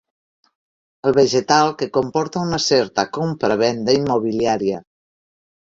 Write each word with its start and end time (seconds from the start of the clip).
El 1.09 1.13
vegetal 1.17 1.69
que 1.81 1.89
comporta 1.99 2.43
una 2.49 2.61
certa 2.69 3.07
compra-venda 3.19 3.99
immobiliària. 4.01 4.83